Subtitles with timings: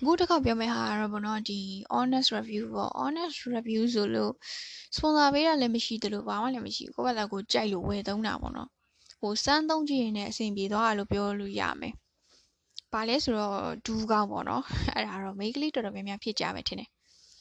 [0.00, 1.60] အခုတစ်ခါပြောမယ့်ဟာကတော့ဘောနော်ဒီ
[1.94, 4.32] honest review ပေါ့ honest review ဆိုလို့
[4.96, 8.68] sponsor ပေးတာလည်းမရှိသလိုဘာမှလည်းမရှိဘူးကိုယ့်ဘာသာကိုကြိုက်လို့ဝယ်သုံးတာပေါ့နော်
[9.20, 11.94] ဟိုစမ်းသုံးကြည့်ရင်လည်းအဆင်ပြေသွားလို့ပြောလို့ရမယ်။
[12.92, 14.64] ဘာလဲဆိုတော့ဒူးကောင်းပေါ့နော်။
[14.94, 16.90] အဲ့ဒါတော့မိန်းကလေးတော်တော်များများဖြစ်ကြမယ်ထင်တယ်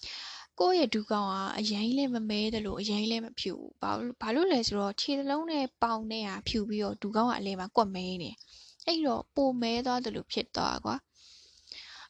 [0.60, 8.32] ။ကိုယ့်ရဲ့ဒူးကောင်းကအရင်လည်းမမဲတယ်လို့အရင်လည်းမဖြူဘူး။ဘာလို့ဘာလို့လဲဆိုတော့ခြေစလုံးနဲ့ပေါင်နဲ့ဟာဖြူပြီးတော့ဒူးကောင်းကအလဲမှာကွက်မဲနေ။
[8.88, 10.96] အဲ့တော့ပိုမဲသွားတယ်လို့ဖြစ်သွားကွာ။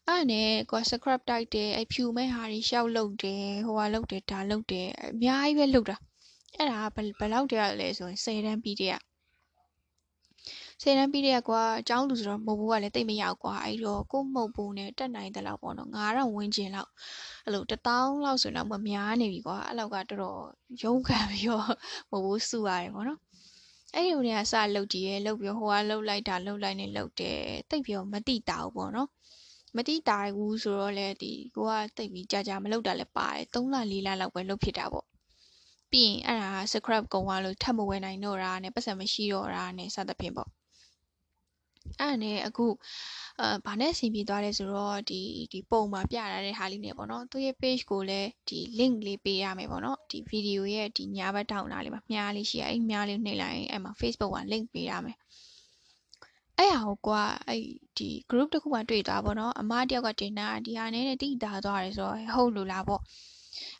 [0.09, 5.97] အဲ့နဲ့ကွာ scrap တိုက်တယ်အဲ့ဖြူမဲဟာတွေရှောက်လုတ်တယ်ဟိုဟာလုတ်တယ်ဒါလုတ်တယ်အများကြီးပဲလုတ်တာ
[6.57, 6.81] အဲ့ဒါ
[7.19, 8.95] ဘယ်လောက်တည်းရလဲဆိုရင်10တန်းပြီးတည်းရ
[10.83, 16.91] ဆယ်တန်းပြီးတဲ့ကွာအเจ้าလူဆိုတော့မဟုတ်ဘူးကလည်းတိတ်မရောက်ကွာအဲ့တော့ကိုမဟုတ်ဘူးနဲ့တက်နိုင်တဲ့လောက်ပေါ့နော်9000ဝန်းကျင်လောက်
[17.45, 20.41] အဲ့လို1000လောက်ဆိုတော့မများနေပြီကွာအဲ့လောက်ကတော်တော်
[20.83, 21.67] ရုန်းခံပြီးတော့
[22.11, 23.21] မဟုတ်ဘူးစုရတယ်ပေါ့နော်
[23.95, 27.39] အဲ့ဒီကနေကစလုတ်ကြည့်ရဲလုတ်ပြီးဟိုကလုတ်လိုက်တာလုတ်လိုက်နေလုတ်တယ်
[27.71, 29.09] တိတ်ပြီးတော့မတိတာဘူးပေါ့နော်
[29.78, 35.06] မတိတာဘူးဆိုတော့လေဒီကိုကတိတ်ပြီးကြာကြာမလုတ်တာလည်းပါတယ်3လ4လလောက်ပဲလုတ်ဖြစ်တာပေါ့
[35.92, 40.50] ပြီးရင်အဲ့ဒါ scrap ကုံသွားလို့ထပ်မဝယ်နိုင်တော့တာနဲ့ပတ်စံမရှိတော့တာနဲ့စသဖြင့်ပေါ့
[42.00, 42.68] အဲ့ဒါနဲ့အခု
[43.40, 55.18] အာဘာနဲ့အဆင်ပြေသွားလဲဆိုတော့ဒီဒီပုံမှာပြရတဲ့ဟာလေးနဲ့ပေါ့နော်သူရဲ့ page ကိုလည်းဒီ link လေးပေးရမယ်ပေါ့နော်ဒီ video ရဲ့ဒီညာဘက်ထောင်လာလေးမှာမြားလေးရှိရအဲ့မြားလေးနှိပ်လိုက်ရင်အဲ့မှာ Facebook က link ပေးရမယ်
[56.60, 57.64] အဲ့ဟာကိုကွာအဲ့
[57.98, 63.02] ဒီ group တစ်ခုမှတွေ့သွားပေါ့နော်အမတယောက်ကတင်တာဒီဟာနဲ့တိတာသွားတယ်ဆိုတော့ဟုတ်လို့လားပေါ့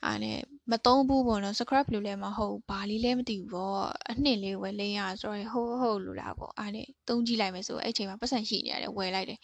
[0.06, 0.38] အားနဲ့
[0.72, 9.40] မသုံးဘူးပေါ့နော် scrap လို့လည်းမဟုတ်ဘာလေးလည်းမသိဘူးပေါ့အနှစ်လေးဝယ်လင်းရဆိုတော့ဟုတ်ဟုတ်လို့လားပေါ့အားနဲ့သုံးကြည့်လိုက်မယ်ဆိုအဲ့ချိန်မှာပတ်စံရှိနေရတယ်ဝယ်လိုက်တယ်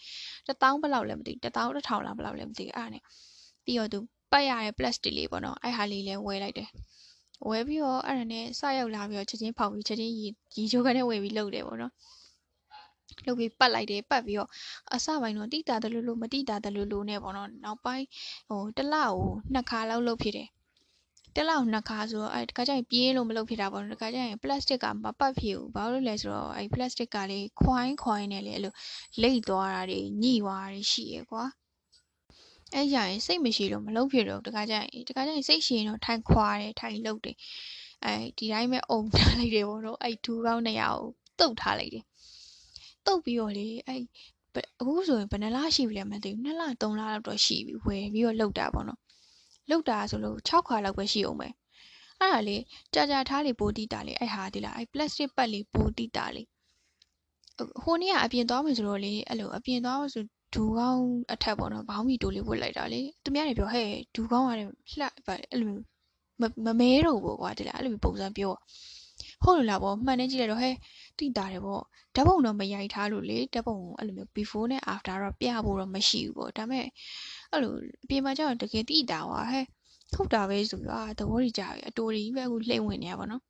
[0.46, 3.02] တစ်တောင်းဘယ်လောက်လဲမသိဘူးတစ်တောင်းတစ်ထောင်လားဘယ်လောက်လဲမသိဘူးအားနဲ့
[3.64, 3.98] ပြီးတော့သူ
[4.32, 6.68] ပတ်ရတဲ့ plastic လေးပေါ့နော်အဲ့ဟာလေးလည်းဝယ်လိုက်တယ်
[7.48, 11.92] ဝယ်ပြီးတော့အဲ့ဒါနဲ့စရောက်လာပြီးတော့ချက်ချင်းဖောက်ပြီးချက်ချင်းရီရီချိုးကနေဝယ်ပြီးလုပ်တယ်ပေါ့နော်
[13.26, 14.50] လုပ်ပြီးပတ်လိုက်တယ်ပတ်ပြီးတော့
[14.94, 18.06] အစပိုင်းတော့တိတာတယ်လို့လို့မတိတာတယ်လို့လို့နဲ့ပေါ့နော်နောက်ပိုင်း
[18.48, 19.18] ဟိုတစ်လကို
[19.52, 20.48] နှစ်ခါလောက်လုပ်ဖြစ်တယ်
[21.36, 28.74] တက်လောက်နှစ်ခါဆိုတော့အဲတခါကျရင်ပြေးလို့မလုပ်ဖြစ်တာပေါ့နော်တခါကျရင်ပလတ်စတစ်ကမပတ်ဖြစ်ဘူးဘာလို့လဲဆိုတော့အဲပလတ်စတစ်ကလေးခွိုင်းခွိုင်းနဲ့လေအဲ့လို
[29.22, 31.44] လိမ့်သွားတာတွေညှိသွားတာတွေရှိရကွာ
[32.74, 37.36] အဲ့ကြရင်စိတ်မရှိလို့မလုပ်ဖြစ်တော့တခါကျရင်တခါကျရင်စိတ်ရှိရင်တော့ထိုင်ခွာတယ်ထိုင်လုပ်တယ်
[38.04, 41.02] အဲဒီတိုင်းပဲအုံထားလိုက်တယ်ပေါ့နော်အဲ့ဒူးကောင်းနေရကို
[41.40, 42.04] တုတ်ထားလိုက်တယ်
[43.06, 44.00] တုတ်ပြီးတော့လေအဲ့
[44.80, 46.76] အခုဆိုရင်ဘယ်နှလားရှိပြီလဲမသိဘူး2လ3လလောက်
[47.26, 49.00] တော့ရှိပြီဝယ်ပြီးတော့လောက်တာပေါ့နော်
[49.70, 51.48] လောက်တာဆိုလို့6ခါလောက်ပဲရှိအောင်ပဲ
[52.20, 52.56] အဲ့ဒါလေ
[52.94, 56.42] ကြာကြာထားလေပိုတိတာလေအဲ့ဟာဒီလားအဲ့ plastic ပတ်လေပိုတိတာလေ
[57.82, 65.70] ဟိုနေ့ကအပြင်သွားမယ်ဆိုတော့လေအဲ့လိုအပြင်သွားမယ်ဆိုဒူကောင်းအထက်ပေါ့နော်ဘောင်းမီတိုလေးဝတ်လိုက်တာလေသူများတွေပြောဟဲ့ဒူကောင်းရတယ်လှအဲ့လို
[66.66, 68.52] မမဲတော့ဘူးကွာဒီလားအဲ့လိုပုံစံပြော
[69.44, 70.74] ဟုတ်လို့လားပေါ့မှန်နေကြည့်လိုက်တော့ဟဲ့
[71.18, 71.82] တိတာတယ်ပေါ့
[72.14, 76.86] ဓာတ်ပုံတော့မရိုက်ထားလို့လေဓာတ်ပုံအဲ့လိုမျိုး before နဲ့ after တော့ပြဖို့တော့မရှိဘူးပေါ့ဒါပေမဲ့
[77.52, 77.72] အဲ့လို
[78.04, 79.64] အပြင်မှာကျတော့တကယ်တိတာပါဟဲ့
[80.14, 83.42] ဟုတ်တာပဲဆိုပြီးအာသဘောကြီးကြပြီအတူကြီးပဲအခုလှိမ့်ဝင်နေရပါတော့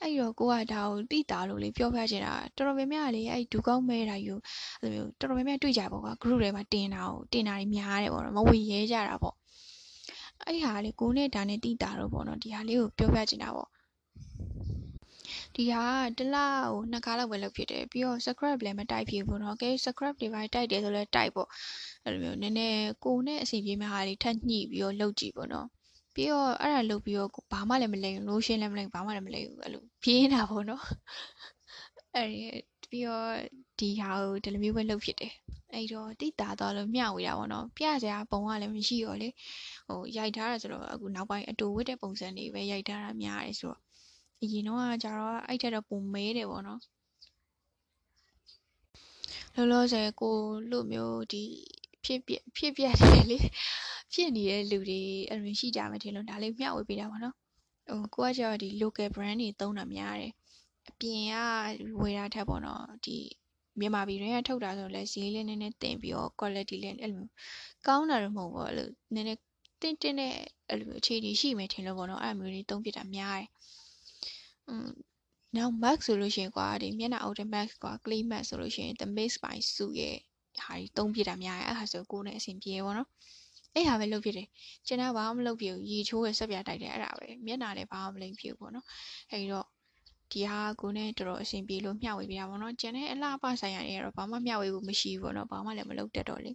[0.00, 4.34] အဲ့တော့ကိုကဒါကိုတိတာလို့လေပြောပြချင်တာတော်တော်များများလေအဲ့ဒူကောင်းမဲတာယူ
[4.80, 9.34] အဲ့လိုမျိုးတော်တော်များများတွေ့ကြပါကွာ group ထဲမှာတင်တာကိုတင်တာတွေများတယ်ပေါ့နော်မဝေရဲကြတာပေါ့
[10.46, 13.68] အဲ့ဟာလေကိုနဲ့ဒါနဲ့တိတာတော့ပေါ့နော်ဒီဟာလေးကိုပြောပြချင်တာပေါ့
[15.55, 15.83] ဒီဟာ
[16.17, 16.35] တလ
[16.69, 21.49] ဟိုနှစ်ခါလောက်ပဲလုပ်ဖြစ်တယ်ပြီးတော့ scrap လည်းမတိုက်ဖြစ်ဘူးเนาะကဲ scrap တွေပါတိုက်တယ်ဆိုလဲတိုက်ပေါ့
[22.05, 25.67] အဲ့လိုမျိုးနည်းနည်းကိုနဲ့အစီပြေမဲ့ဟာတွေထပ်ညှိပြီးတော့လုပ်ကြည့်ပေါ့နော်
[26.15, 30.83] ပြီးတော့အဲ့ဒါလုပ်ပြီးတော့ဘာမှလည်းမလိမ့်ဘူး lotion လည်းမလိမ့်ဘာမှလည်းမလိမ့်ဘူးအဲ့လိုပြင်းတာပေါ့နော်
[32.15, 32.29] အဲ့
[32.89, 33.29] ပြီးတော့
[33.79, 35.33] ဒီဟာကိုဒီလိုမျိုးပဲလုပ်ဖြစ်တယ်
[35.73, 39.29] အဲ့တော့တိတာတော့လို့မျှဝေတာပေါ့နော်ပြစရာပုံကလည်းမရှိတော့လေ
[39.87, 43.81] ဟိုရိုက်ထားတာဆိုတော့အခုနောက်ပိုင်းအတူဝတ်တဲ့ပုံစံတွေပဲရိုက်ထားတာများတယ်ဆိုတော့
[44.42, 46.80] အရင်တော့ကကြတော့အဲ့ထက်တော့ပုံမဲတယ်ပေါ့နော်
[49.54, 50.36] လောလောဆယ်ကို
[50.70, 51.42] လို့မျိုးဒီ
[52.04, 53.38] ဖြစ်ပြဖြစ်ပြတယ်လေ
[54.12, 57.34] ဖြစ်နေတဲ့လူတွေအဲ့လိုရှိကြမယ်ထင်လို့ဒါလေးမျှဝေပေးတာပါနော်
[57.88, 60.32] ဟိုကိုကကျတော့ဒီ local brand တွေသုံးတာများတယ်
[60.88, 61.36] အပြင်က
[62.00, 63.16] ဝယ်တာထက်ပေါ့နော်ဒီ
[63.78, 67.26] မြန်မာပြည်တွင်းကထုတ်တာဆိုလဲဈေးလေးနည်းနည်းတင်ပြီးတော့ quality လည်းအဲ့လို
[67.86, 69.40] ကောင်းတာတော့မဟုတ်ဘူးအဲ့လိုနည်းနည်း
[69.80, 70.34] တင်းတင်းတဲ့
[70.68, 73.81] အဲ့လိုအခြေအနေရှိမယ်ထင်လို့ပေါ့နော်အဲ့လိုမျိုးတွေသုံးပြတာများတယ်อืม
[75.56, 80.16] နောက် mask ဆိုလို့ရှိရင်ကွာဒီမျက်နှာအုပ်တဲ့ mask ကွာ clay mask ဆိုလို့ရှိရင် the mix by စုရဲ့
[80.60, 83.08] ဟာကြီးသုံးပြတာများတယ်အဲ့ဟာဆိုကိုယ်နဲ့အဆင်ပြေပေါ့နော်
[83.74, 84.48] အဲ့ဟာပဲလုပ်ဖြစ်တယ်
[84.86, 88.86] ကျန်တာဘာမှမလုပ်ပြဘူးရေချိုးရဆက်ပြတိုက်တယ်အဲ့ဒါပဲမျက်နှာလည်းဘာမှမလိမ့်ဖြစ်ဘူးပေါ့နော်
[89.30, 89.66] အဲ့တော့
[90.32, 96.52] ဒီဟာကိုနဲ့တော်တော်အဆင်ပြေလို့မျှဝေပြတာပေါ့နော်ကျန်တဲ့အလားအပဆိုင်ရာတွေကတော့ဘာမှမျှဝေဖို့မရှိဘူးပေါ့နော်ဘာမှလည်းမလုပ်တတ်တော့လေ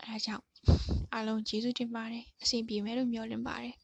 [0.00, 0.44] အဲဒါကြောင့်
[1.12, 3.74] အားလုံးကျေးဇူးတင်ပါတယ်အဆင်ပြေမယ်လို့မျှော်လင့်ပါတယ်